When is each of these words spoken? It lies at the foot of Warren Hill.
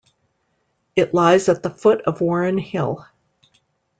It 0.95 1.13
lies 1.13 1.47
at 1.47 1.61
the 1.61 1.69
foot 1.69 2.01
of 2.07 2.21
Warren 2.21 2.57
Hill. 2.57 3.05